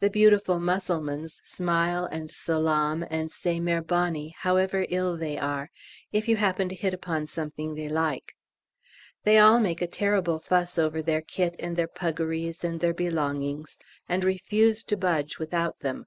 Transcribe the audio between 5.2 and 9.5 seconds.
are, if you happen to hit upon something they like. They